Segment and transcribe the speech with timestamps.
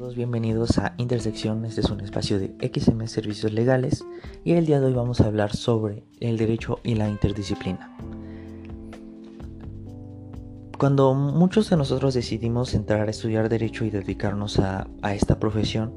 [0.00, 1.66] todos, bienvenidos a Intersección.
[1.66, 4.02] Este es un espacio de XM Servicios Legales
[4.44, 7.94] y el día de hoy vamos a hablar sobre el derecho y la interdisciplina.
[10.78, 15.92] Cuando muchos de nosotros decidimos entrar a estudiar derecho y dedicarnos a, a esta profesión,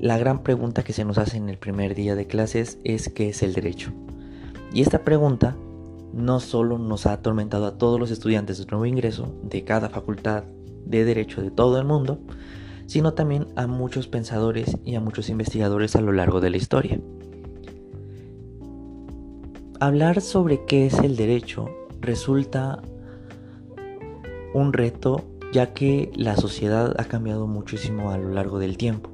[0.00, 3.28] la gran pregunta que se nos hace en el primer día de clases es ¿qué
[3.28, 3.92] es el derecho?
[4.72, 5.56] Y esta pregunta
[6.12, 10.42] no solo nos ha atormentado a todos los estudiantes de nuevo ingreso de cada facultad
[10.84, 12.18] de derecho de todo el mundo,
[12.86, 17.00] sino también a muchos pensadores y a muchos investigadores a lo largo de la historia.
[19.78, 21.70] Hablar sobre qué es el derecho
[22.00, 22.82] resulta
[24.52, 29.10] un reto ya que la sociedad ha cambiado muchísimo a lo largo del tiempo.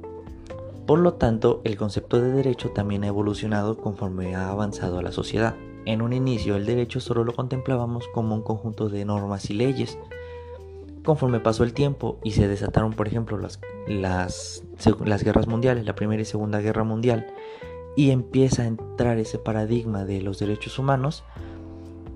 [0.85, 5.55] Por lo tanto, el concepto de derecho también ha evolucionado conforme ha avanzado la sociedad.
[5.85, 9.97] En un inicio, el derecho solo lo contemplábamos como un conjunto de normas y leyes,
[11.07, 16.21] Conforme pasó el tiempo y se desataron, por ejemplo, las, las, guerras mundiales, la Primera
[16.21, 17.27] y Segunda Guerra Mundial,
[17.95, 21.23] y empieza a entrar ese paradigma de los derechos humanos,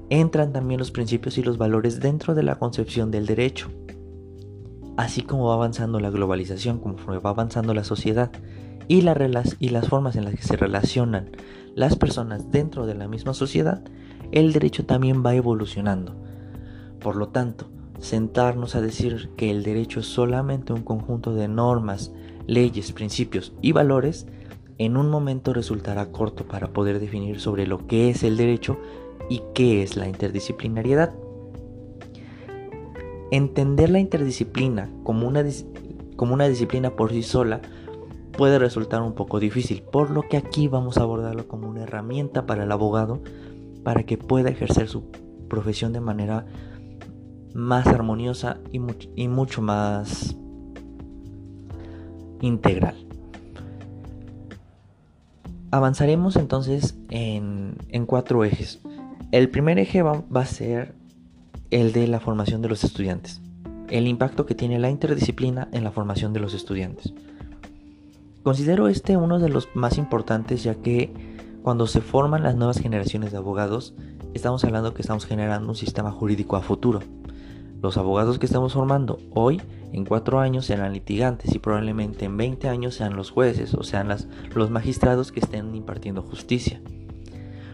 [0.10, 3.70] entran también los principios y los valores dentro de la concepción del derecho.
[4.98, 8.30] Así como va avanzando la globalización, conforme va avanzando la sociedad
[8.90, 9.06] y,
[9.60, 11.32] y las formas en las que se relacionan
[11.76, 13.86] las personas dentro de la misma sociedad,
[14.34, 16.14] el derecho también va evolucionando.
[17.00, 22.12] Por lo tanto, sentarnos a decir que el derecho es solamente un conjunto de normas,
[22.48, 24.28] leyes, principios y valores,
[24.78, 28.78] en un momento resultará corto para poder definir sobre lo que es el derecho
[29.30, 31.14] y qué es la interdisciplinariedad.
[33.30, 35.46] Entender la interdisciplina como una,
[36.16, 37.62] como una disciplina por sí sola
[38.36, 42.48] puede resultar un poco difícil, por lo que aquí vamos a abordarlo como una herramienta
[42.48, 43.22] para el abogado
[43.84, 45.04] para que pueda ejercer su
[45.48, 46.48] profesión de manera
[47.54, 50.36] más armoniosa y, mucho más
[52.42, 52.96] integral.
[55.72, 58.80] Avanzaremos entonces en, cuatro ejes.
[59.32, 60.96] El primer eje va, a ser
[61.70, 63.42] el de la formación de los estudiantes,
[63.90, 67.14] el impacto que tiene la interdisciplina en la formación de los estudiantes.
[68.44, 71.14] Considero este uno de los más importantes ya que
[71.62, 73.94] cuando se forman las nuevas generaciones de abogados,
[74.34, 77.02] estamos hablando que estamos generando un sistema jurídico a futuro.
[77.82, 79.60] Los abogados que estamos formando hoy
[79.92, 84.10] en cuatro años serán litigantes y probablemente en 20 años sean los jueces o sean
[84.54, 86.80] los magistrados que estén impartiendo justicia.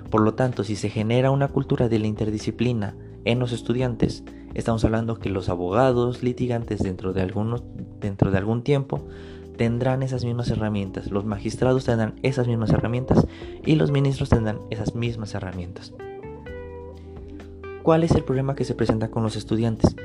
[0.10, 4.24] Por lo tanto, si se genera una cultura de la interdisciplina en los estudiantes,
[4.54, 7.64] estamos hablando que los abogados litigantes dentro de, algunos,
[8.00, 9.06] dentro de algún tiempo
[9.58, 13.28] tendrán esas mismas herramientas, los magistrados tendrán esas mismas herramientas
[13.66, 15.94] y los ministros tendrán esas mismas herramientas.
[17.88, 19.96] ¿Cuál es el problema que se presenta con los estudiantes?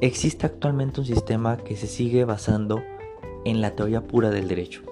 [0.00, 2.82] Existe actualmente un sistema que se sigue basando
[3.44, 4.82] en la teoría pura del derecho.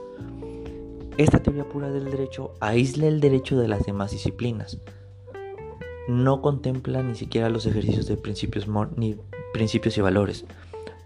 [1.17, 4.79] Esta teoría pura del derecho aísla el derecho de las demás disciplinas.
[6.07, 9.17] No contempla ni siquiera los ejercicios de principios, ni
[9.53, 10.45] principios y valores.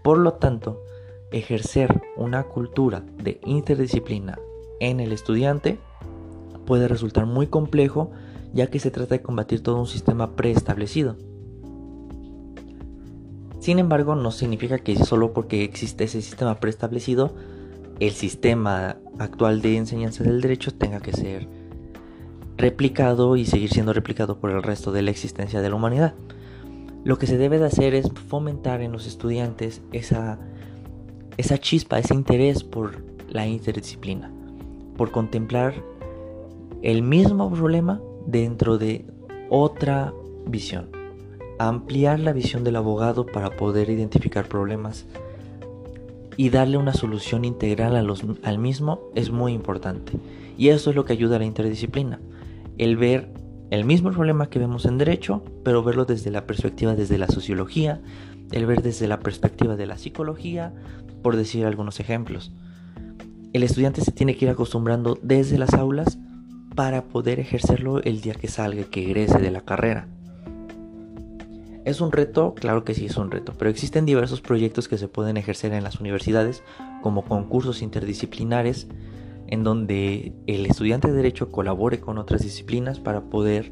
[0.03, 0.83] Por lo tanto,
[1.31, 4.37] ejercer una cultura de interdisciplina
[4.79, 5.79] en el estudiante
[6.67, 8.11] puede resultar muy complejo
[8.53, 11.15] ya que se trata de combatir todo un sistema preestablecido.
[13.59, 17.33] Sin embargo, no significa que solo porque existe ese sistema preestablecido,
[17.99, 21.47] el sistema actual de enseñanza del derecho tenga que ser
[22.55, 26.13] replicado y seguir siendo replicado por el resto de la existencia de la humanidad.
[27.03, 30.39] Lo que se debe de hacer es fomentar en los estudiantes esa,
[31.37, 34.31] esa chispa, ese interés por la interdisciplina,
[34.97, 35.73] por contemplar
[36.81, 39.05] el mismo problema dentro de
[39.49, 40.13] otra
[40.45, 40.89] visión.
[41.57, 45.07] Ampliar la visión del abogado para poder identificar problemas
[46.35, 50.13] y darle una solución integral al mismo es muy importante.
[50.55, 52.19] Y eso es lo que ayuda a la interdisciplina.
[52.77, 53.29] El ver
[53.69, 58.01] el mismo problema que vemos en derecho, pero verlo desde la perspectiva desde la sociología,
[58.51, 60.73] el ver desde la perspectiva de la psicología,
[61.21, 62.53] por decir algunos ejemplos.
[63.51, 66.17] El estudiante se tiene que ir acostumbrando desde las aulas
[66.77, 70.07] para poder ejercerlo el día que salga, que egrese de la carrera.
[71.85, 72.53] ¿Es un reto?
[72.53, 75.83] Claro que sí es un reto, pero existen diversos proyectos que se pueden ejercer en
[75.83, 76.61] las universidades
[77.01, 78.87] como concursos interdisciplinares
[79.47, 83.71] en donde el estudiante de derecho colabore con otras disciplinas para poder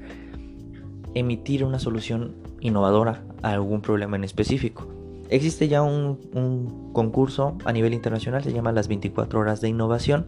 [1.14, 4.88] emitir una solución innovadora a algún problema en específico.
[5.30, 10.26] Existe ya un, un concurso a nivel internacional, se llama las 24 horas de innovación,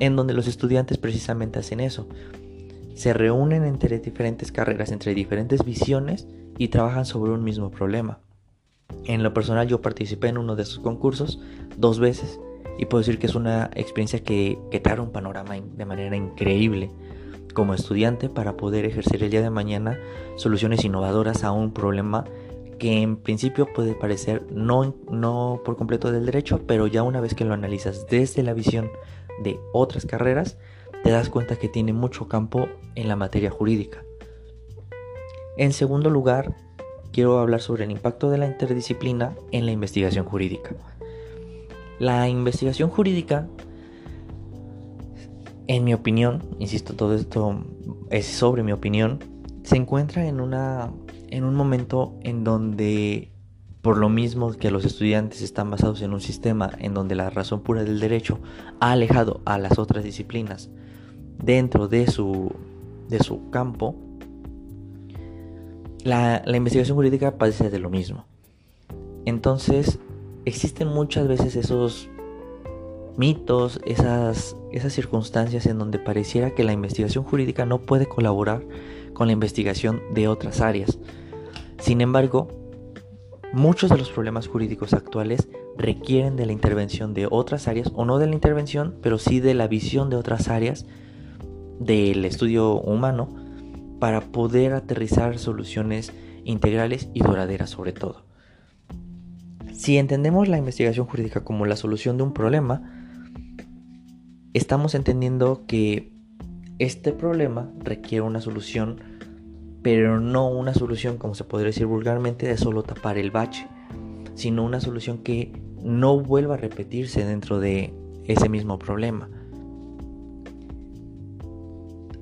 [0.00, 2.08] en donde los estudiantes precisamente hacen eso.
[2.94, 6.26] Se reúnen entre diferentes carreras, entre diferentes visiones
[6.58, 8.20] y trabajan sobre un mismo problema.
[9.04, 11.40] En lo personal yo participé en uno de esos concursos
[11.76, 12.40] dos veces
[12.78, 16.16] y puedo decir que es una experiencia que, que te abre un panorama de manera
[16.16, 16.90] increíble
[17.54, 19.98] como estudiante para poder ejercer el día de mañana
[20.36, 22.24] soluciones innovadoras a un problema
[22.78, 27.34] que en principio puede parecer no, no por completo del derecho, pero ya una vez
[27.34, 28.90] que lo analizas desde la visión
[29.42, 30.58] de otras carreras,
[31.02, 34.02] te das cuenta que tiene mucho campo en la materia jurídica.
[35.56, 36.54] En segundo lugar,
[37.12, 40.74] quiero hablar sobre el impacto de la interdisciplina en la investigación jurídica.
[41.98, 43.48] La investigación jurídica,
[45.66, 47.64] en mi opinión, insisto, todo esto
[48.10, 49.18] es sobre mi opinión,
[49.62, 50.92] se encuentra en, una,
[51.30, 53.32] en un momento en donde,
[53.86, 57.60] por lo mismo que los estudiantes están basados en un sistema en donde la razón
[57.60, 58.40] pura del derecho
[58.80, 60.70] ha alejado a las otras disciplinas
[61.40, 62.52] dentro de su,
[63.08, 63.94] de su campo,
[66.02, 68.24] la, investigación jurídica padece de lo mismo.
[69.24, 70.00] Entonces,
[70.46, 72.08] existen muchas veces esos
[73.16, 78.64] mitos, esas, esas circunstancias en donde pareciera que la investigación jurídica no puede colaborar
[79.12, 80.98] con la investigación de otras áreas.
[81.78, 82.48] Sin embargo,
[83.56, 85.48] muchos de los problemas jurídicos actuales
[85.78, 89.54] requieren de la intervención de otras áreas, o no de la intervención, pero sí de
[89.54, 90.84] la visión de otras áreas
[91.80, 93.28] del estudio humano
[93.98, 96.12] para poder aterrizar soluciones
[96.44, 98.26] integrales y duraderas sobre todo.
[99.72, 102.82] Si entendemos la investigación jurídica como la solución de un problema,
[104.52, 106.12] estamos entendiendo que
[106.78, 109.15] este problema requiere una solución,
[109.86, 113.68] pero no una solución, como se podría decir vulgarmente, de solo tapar el bache,
[114.34, 117.94] sino una solución que no vuelva a repetirse dentro de
[118.24, 119.28] ese mismo problema.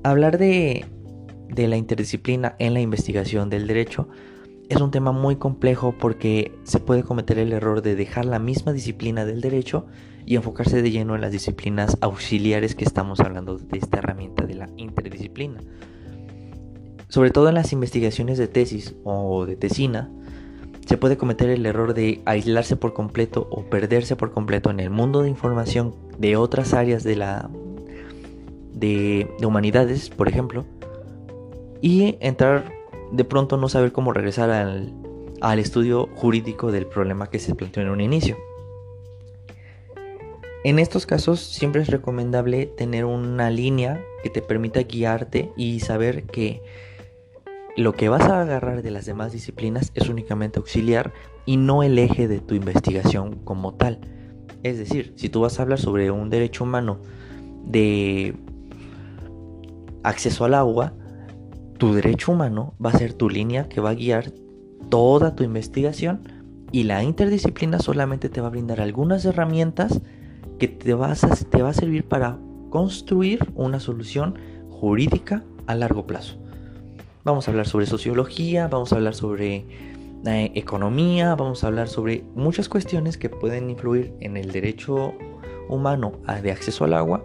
[0.02, 0.84] Hablar de
[1.56, 4.10] la interdisciplina en la investigación del derecho
[4.69, 8.75] es un tema muy complejo porque se puede cometer el error de dejar la misma
[8.75, 9.87] disciplina del derecho
[10.26, 14.55] y enfocarse de lleno en las disciplinas auxiliares que estamos hablando de esta herramienta de
[14.55, 15.62] la interdisciplina.
[17.09, 20.11] Sobre todo en las investigaciones de tesis o de tesina,
[20.87, 24.91] se puede cometer el error de aislarse por completo o perderse por completo en el
[24.91, 27.51] mundo de información de otras áreas de la
[28.73, 30.65] de, de humanidades, por ejemplo,
[31.81, 32.73] y entrar
[33.12, 34.93] de pronto no saber cómo regresar al,
[35.41, 38.37] al estudio jurídico del problema que se planteó en un inicio.
[40.65, 46.25] En estos casos siempre es recomendable tener una línea que te permita guiarte y saber
[46.25, 46.62] que
[47.76, 51.12] lo que vas a agarrar de las demás disciplinas es únicamente auxiliar
[51.44, 54.00] y no el eje de tu investigación como tal.
[54.62, 56.99] Es decir, si tú vas a hablar sobre un derecho humano
[57.65, 58.35] de
[60.03, 60.94] acceso al agua,
[61.79, 64.32] tu derecho humano va a ser tu línea que va a guiar
[64.88, 66.20] toda tu investigación
[66.70, 70.00] y la interdisciplina solamente te va a brindar algunas herramientas
[70.59, 72.38] que te, vas a, va a servir para
[72.70, 74.38] construir una solución
[74.70, 76.44] jurídica a largo plazo.
[77.25, 79.65] Vamos a hablar sobre sociología, vamos a hablar sobre
[80.26, 85.15] eh, economía, vamos a hablar sobre muchas cuestiones que pueden influir en el derecho
[85.71, 86.12] humano
[86.43, 87.25] de acceso al agua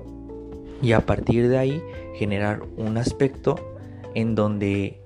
[0.81, 1.83] y a partir de ahí
[2.15, 3.55] generar un aspecto
[4.15, 5.01] en donde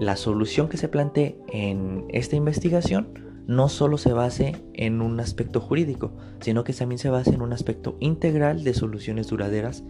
[0.00, 5.60] la solución que se plantee en esta investigación no solo se base en un aspecto
[5.60, 9.84] jurídico, sino que también se base en un aspecto integral de soluciones duraderas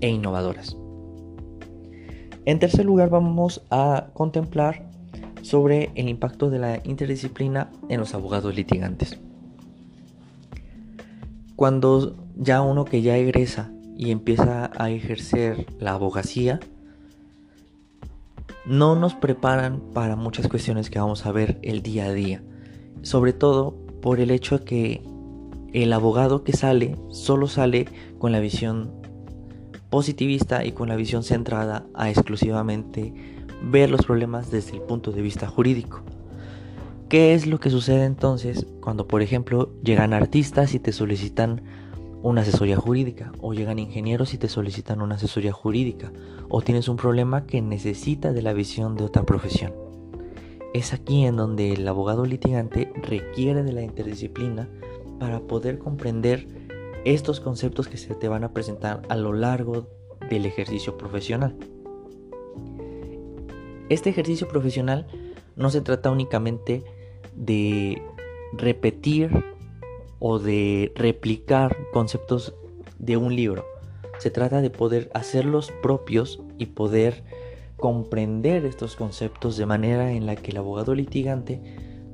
[0.00, 0.76] e innovadoras.
[2.46, 4.84] En tercer lugar vamos a contemplar
[5.40, 9.18] sobre el impacto de la interdisciplina en los abogados litigantes.
[11.56, 16.60] Cuando ya uno que ya egresa y empieza a ejercer la abogacía,
[18.66, 22.42] no nos preparan para muchas cuestiones que vamos a ver el día a día.
[23.02, 25.02] Sobre todo por el hecho de que
[25.72, 27.86] el abogado que sale solo sale
[28.18, 29.03] con la visión
[29.94, 33.14] positivista y con la visión centrada a exclusivamente
[33.62, 36.00] ver los problemas desde el punto de vista jurídico.
[37.08, 41.62] ¿Qué es lo que sucede entonces cuando, por ejemplo, llegan artistas y te solicitan
[42.24, 46.10] una asesoría jurídica o llegan ingenieros y te solicitan una asesoría jurídica
[46.48, 49.74] o tienes un problema que necesita de la visión de otra profesión.
[50.72, 54.68] Es aquí en donde el abogado litigante requiere de la interdisciplina
[55.20, 56.48] para poder comprender
[57.04, 59.88] estos conceptos que se te van a presentar a lo largo
[60.30, 61.56] del ejercicio profesional.
[63.88, 65.06] Este ejercicio profesional
[65.56, 66.82] no se trata únicamente
[67.36, 68.02] de
[68.52, 69.44] repetir
[70.18, 72.54] o de replicar conceptos
[72.98, 73.64] de un libro.
[74.18, 77.24] Se trata de poder hacerlos propios y poder
[77.76, 81.60] comprender estos conceptos de manera en la que el abogado litigante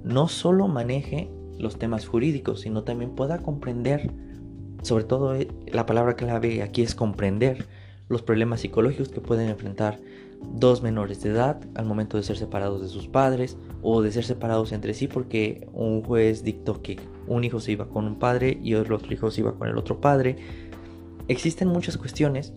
[0.03, 4.11] no solo maneje los temas jurídicos, sino también pueda comprender,
[4.83, 7.67] sobre todo eh, la palabra clave aquí es comprender
[8.09, 9.99] los problemas psicológicos que pueden enfrentar
[10.43, 14.25] dos menores de edad al momento de ser separados de sus padres o de ser
[14.25, 18.59] separados entre sí porque un juez dictó que un hijo se iba con un padre
[18.63, 20.37] y otro hijo se iba con el otro padre.
[21.29, 22.53] Existen muchas cuestiones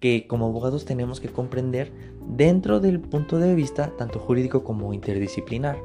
[0.00, 1.92] que como abogados tenemos que comprender
[2.26, 5.78] dentro del punto de vista tanto jurídico como interdisciplinar.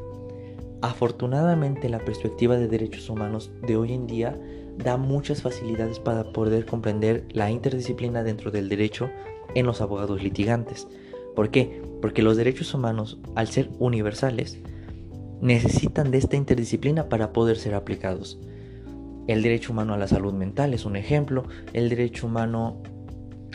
[0.82, 4.40] Afortunadamente la perspectiva de derechos humanos de hoy en día
[4.78, 9.10] da muchas facilidades para poder comprender la interdisciplina dentro del derecho
[9.56, 10.88] en los abogados litigantes.
[11.36, 11.82] ¿Por qué?
[12.02, 14.60] Porque los derechos humanos, al ser universales,
[15.42, 18.40] necesitan de esta interdisciplina para poder ser aplicados.
[19.28, 22.82] El derecho humano a la salud mental es un ejemplo, el derecho humano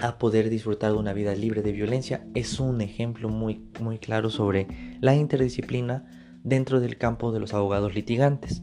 [0.00, 4.31] a poder disfrutar de una vida libre de violencia es un ejemplo muy, muy claro
[4.31, 4.67] sobre
[5.00, 6.05] la interdisciplina
[6.43, 8.62] dentro del campo de los abogados litigantes.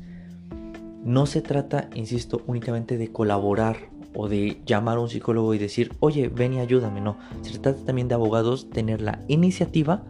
[1.08, 3.78] No se trata, insisto, únicamente de colaborar
[4.14, 7.00] o de llamar a un psicólogo y decir, oye, ven y ayúdame.
[7.00, 10.04] No, se trata también de abogados tener la iniciativa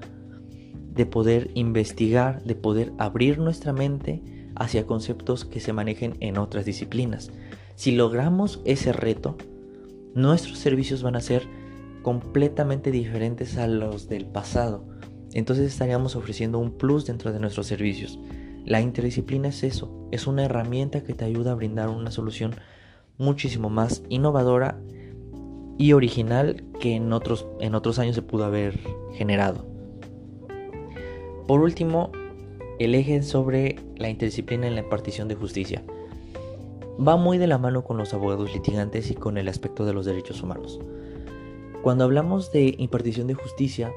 [0.96, 4.24] de poder investigar, de poder abrir nuestra mente
[4.56, 7.30] hacia conceptos que se manejen en otras disciplinas.
[7.75, 9.38] Si logramos ese reto,
[10.16, 11.44] nuestros servicios van a ser
[12.01, 14.84] completamente diferentes a los del pasado.
[15.34, 18.18] Entonces estaríamos ofreciendo un plus dentro de nuestros servicios.
[18.68, 22.54] La interdisciplina es eso, es una herramienta que te ayuda a brindar una solución
[23.18, 24.78] muchísimo más innovadora
[25.78, 28.78] y original que en otros, en otros años se pudo haber
[29.14, 29.66] generado.
[31.48, 32.12] Por último,
[32.78, 35.86] el eje sobre la interdisciplina en la impartición de justicia.
[37.00, 40.06] Va muy de la mano con los abogados litigantes y con el aspecto de los
[40.06, 40.78] derechos humanos.
[41.84, 43.94] Cuando hablamos de impartición de justicia,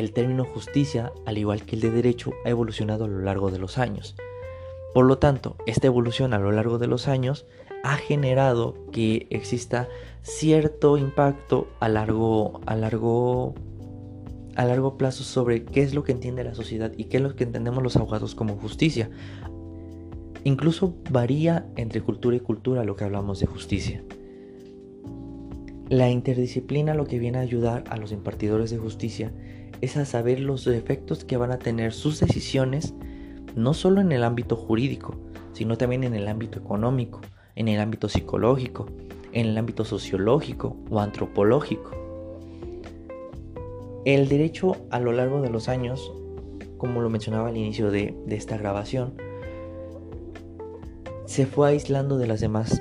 [0.00, 3.58] el término justicia, al igual que el de derecho, ha evolucionado a lo largo de
[3.58, 4.14] los años.
[4.94, 7.46] Por lo tanto, esta evolución a lo largo de los años
[7.84, 9.88] ha generado que exista
[10.22, 13.54] cierto impacto a largo, a largo,
[14.56, 17.36] a largo plazo sobre qué es lo que entiende la sociedad y qué es lo
[17.36, 19.10] que entendemos los abogados como justicia.
[20.44, 24.02] Incluso varía entre cultura y cultura lo que hablamos de justicia.
[25.88, 29.32] La interdisciplina lo que viene a ayudar a los impartidores de justicia
[29.80, 32.94] es a saber los efectos que van a tener sus decisiones,
[33.54, 35.16] no solo en el ámbito jurídico,
[35.52, 37.20] sino también en el ámbito económico,
[37.56, 38.86] en el ámbito psicológico,
[39.32, 41.90] en el ámbito sociológico o antropológico.
[44.04, 46.12] El derecho a lo largo de los años,
[46.76, 49.14] como lo mencionaba al inicio de, esta grabación,
[51.26, 52.80] se fue aislando de las demás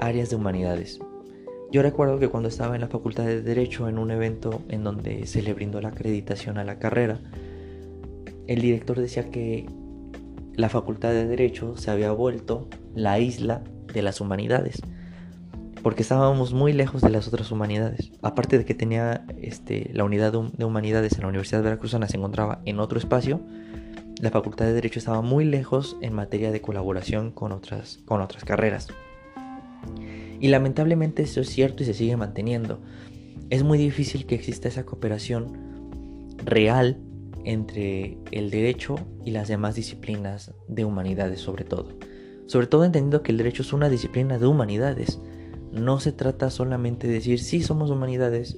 [0.00, 0.98] áreas de humanidades.
[1.74, 5.26] Yo recuerdo que cuando estaba en la Facultad de Derecho en un evento en donde
[5.26, 7.18] se le brindó la acreditación a la carrera,
[8.46, 9.66] el director decía que
[10.54, 14.82] la Facultad de Derecho se había vuelto la isla de las humanidades,
[15.82, 18.12] porque estábamos muy lejos de las otras humanidades.
[18.22, 22.18] Aparte de que tenía este, la unidad de humanidades en la Universidad de Veracruzana se
[22.18, 23.40] encontraba en otro espacio,
[24.20, 28.44] la Facultad de Derecho estaba muy lejos en materia de colaboración con otras, con otras
[28.44, 28.86] carreras.
[30.40, 32.80] Y lamentablemente eso es cierto y se sigue manteniendo.
[33.50, 36.98] Es muy difícil que exista esa cooperación real
[37.44, 41.90] entre el derecho y las demás disciplinas de humanidades sobre todo
[42.46, 45.20] sobre todo entendiendo que el derecho es una disciplina de humanidades.
[45.72, 48.56] No se trata solamente de decir sí somos humanidades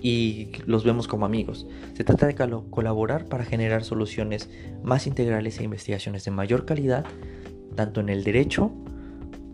[0.00, 1.66] y los vemos como amigos.
[1.94, 4.48] Se trata de colaborar para generar soluciones
[4.82, 7.04] más integrales e investigaciones de mayor calidad,
[7.74, 8.72] tanto en el derecho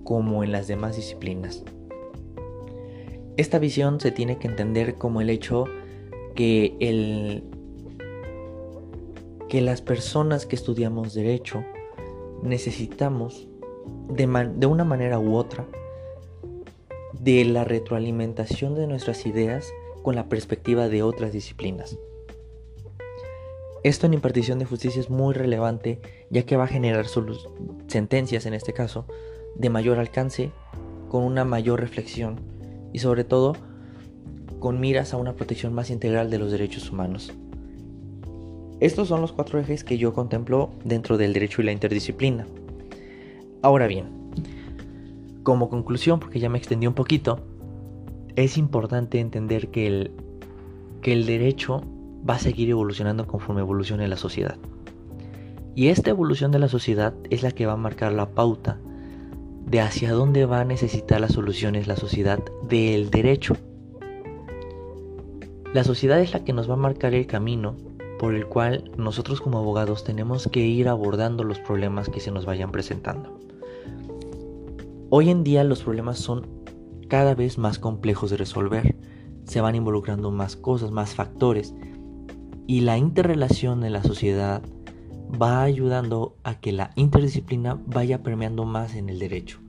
[0.05, 1.65] como en las demás disciplinas.
[3.37, 5.65] Esta visión se tiene que entender como el hecho
[6.37, 7.43] que, el,
[9.49, 11.65] que las personas que estudiamos derecho
[12.43, 13.49] necesitamos
[14.09, 15.67] de, de una manera u otra
[17.21, 21.99] de la retroalimentación de nuestras ideas con la perspectiva de otras disciplinas.
[23.83, 27.07] Esto en impartición de justicia es muy relevante ya que va a generar
[27.89, 29.07] sentencias en este caso
[29.57, 30.51] de mayor alcance,
[31.09, 32.41] con una mayor reflexión
[32.93, 33.55] y sobre todo
[34.59, 37.33] con miras a una protección más integral de los derechos humanos.
[38.81, 42.47] Estos son los cuatro ejes que yo contemplo dentro del derecho y la interdisciplina.
[43.63, 44.07] Ahora bien,
[45.43, 47.45] como conclusión, porque ya me extendí un poquito,
[48.37, 50.11] es importante entender que el,
[51.01, 51.83] que el derecho
[52.29, 54.57] va a seguir evolucionando conforme evolucione la sociedad.
[55.75, 58.79] Y esta evolución de la sociedad es la que va a marcar la pauta
[59.75, 63.57] de hacia dónde va a necesitar las soluciones la sociedad del derecho.
[65.73, 67.75] La sociedad es la que nos va a marcar el camino
[68.21, 72.47] por el cual nosotros como abogados tenemos que ir abordando los problemas que se nos
[72.47, 73.37] vayan presentando.
[75.11, 76.47] Hoy en día los problemas son
[77.09, 78.95] cada vez más complejos de resolver,
[79.43, 81.75] se van involucrando más cosas, más factores,
[82.69, 84.63] y la interrelación en la sociedad
[85.43, 89.64] va ayudando a que la interdisciplina vaya permeando más en el derecho.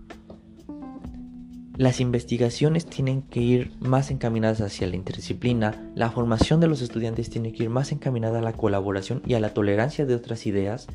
[1.78, 7.30] Las investigaciones tienen que ir más encaminadas hacia la interdisciplina, la formación de los estudiantes
[7.30, 10.88] tiene que ir más encaminada a la colaboración y a la tolerancia de otras ideas,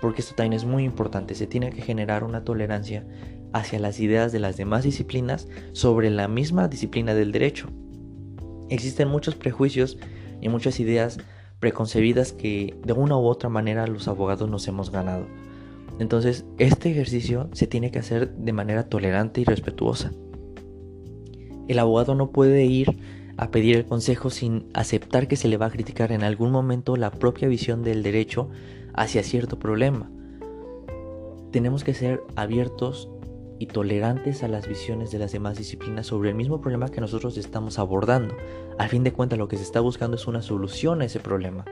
[0.00, 3.06] porque esto también es muy importante, se tiene que generar una tolerancia
[3.52, 7.68] hacia las ideas de las demás disciplinas sobre la misma disciplina del derecho.
[8.70, 9.98] Existen muchos prejuicios
[10.40, 11.18] y muchas ideas
[11.60, 15.28] preconcebidas que de una u otra manera los abogados nos hemos ganado.
[16.00, 20.10] Entonces, este ejercicio se tiene que hacer de manera tolerante y respetuosa.
[21.68, 22.96] El abogado no puede ir
[23.36, 26.96] a pedir el consejo sin aceptar que se le va a criticar en algún momento
[26.96, 28.48] la propia visión del derecho
[28.92, 30.10] hacia cierto problema.
[31.50, 33.08] Tenemos que ser abiertos
[33.58, 37.36] y tolerantes a las visiones de las demás disciplinas sobre el mismo problema que nosotros
[37.36, 38.36] estamos abordando.
[38.78, 41.64] Al fin de cuentas lo que se está buscando es una solución a ese problema.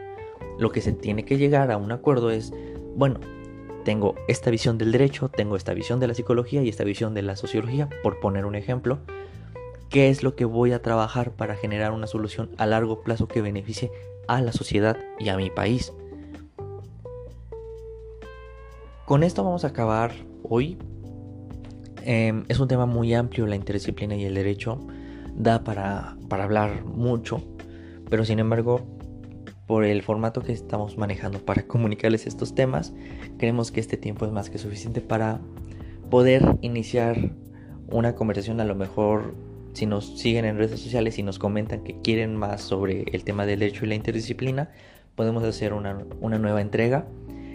[0.59, 2.53] Lo que se tiene que llegar a un acuerdo es,
[2.97, 3.21] bueno,
[3.85, 7.23] tengo esta visión del derecho, tengo esta visión de la psicología y esta visión de
[7.23, 9.01] la sociología, por poner un ejemplo.
[9.93, 13.43] ¿Qué es lo que voy a trabajar para generar una solución a largo plazo que
[13.43, 13.91] beneficie
[14.27, 15.93] a la sociedad y a mi país?
[19.05, 20.13] Con esto vamos a acabar
[20.45, 20.79] hoy.
[22.07, 24.81] Em, es un tema muy amplio, la interdisciplina y el derecho.
[25.35, 27.43] Da para, para hablar mucho,
[28.09, 28.81] pero sin embargo
[29.67, 32.95] por el formato que estamos manejando para comunicarles estos temas,
[33.37, 35.43] creemos que este tiempo es más que suficiente para
[36.09, 37.35] poder iniciar
[37.91, 42.01] una conversación a lo mejor si nos siguen en redes sociales y nos comentan que
[42.01, 44.71] quieren más sobre el tema del derecho y la interdisciplina,
[45.15, 47.07] podemos hacer una, nueva entrega.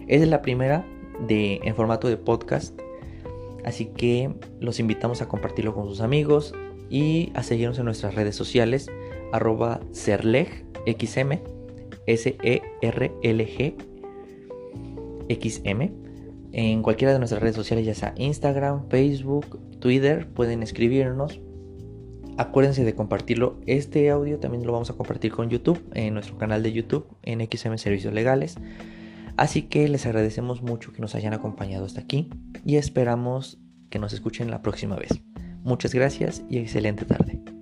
[0.08, 0.86] Es la primera
[1.28, 2.80] de, en formato de podcast,
[3.66, 6.54] así que los invitamos a compartirlo con sus amigos
[6.90, 8.88] y a seguirnos en nuestras redes sociales,
[9.32, 11.40] arroba serlegxm
[12.08, 12.62] S-E-R-L-G-X-M.
[16.54, 21.40] En cualquiera de nuestras redes sociales, ya sea Instagram, Facebook, Twitter, pueden escribirnos.
[22.38, 23.60] Acuérdense de compartirlo.
[23.66, 27.42] Este audio también lo vamos a compartir con YouTube, en nuestro canal de YouTube, en
[27.42, 28.58] XM Servicios Legales.
[29.38, 32.30] Así que les agradecemos mucho que nos hayan acompañado hasta aquí
[32.64, 35.22] y esperamos que nos escuchen la próxima vez.
[35.64, 37.57] Muchas gracias y excelente tarde.